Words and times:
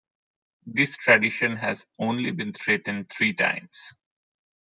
This 0.65 0.97
tradition 0.97 1.57
has 1.57 1.85
only 1.99 2.31
been 2.31 2.53
threatened 2.53 3.07
three 3.11 3.33
times. 3.33 3.77